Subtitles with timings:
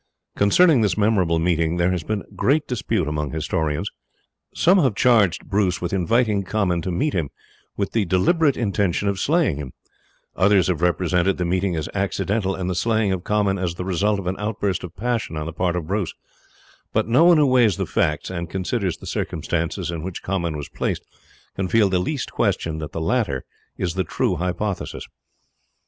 [0.35, 3.91] Concerning this memorable meeting there has been great dispute among historians.
[4.51, 7.29] Some have charged Bruce with inviting Comyn to meet him,
[7.77, 9.73] with the deliberate intention of slaying him;
[10.35, 14.17] others have represented the meeting as accidental, and the slaying of Comyn as the result
[14.17, 16.15] of an outburst of passion on the part of Bruce;
[16.93, 20.67] but no one who weighs the facts, and considers the circumstances in which Comyn was
[20.67, 21.03] placed,
[21.55, 23.45] can feel the least question that the latter
[23.77, 25.05] is the true hypothesis.